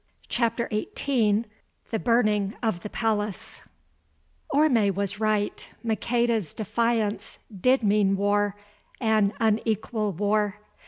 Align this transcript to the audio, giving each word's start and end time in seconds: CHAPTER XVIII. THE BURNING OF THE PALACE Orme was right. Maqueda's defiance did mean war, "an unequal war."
CHAPTER 0.29 0.67
XVIII. 0.73 1.43
THE 1.91 1.99
BURNING 1.99 2.55
OF 2.63 2.79
THE 2.81 2.89
PALACE 2.89 3.61
Orme 4.49 4.91
was 4.95 5.19
right. 5.19 5.69
Maqueda's 5.83 6.55
defiance 6.55 7.37
did 7.55 7.83
mean 7.83 8.17
war, 8.17 8.55
"an 8.99 9.31
unequal 9.39 10.13
war." 10.13 10.59